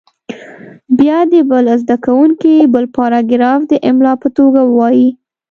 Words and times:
بیا 0.99 1.19
دې 1.31 1.41
بل 1.49 1.65
زده 1.81 1.95
کوونکی 2.05 2.55
بل 2.73 2.85
پاراګراف 2.97 3.59
د 3.71 3.73
املا 3.89 4.13
په 4.21 4.29
توګه 4.37 4.61
ووایي. 4.65 5.09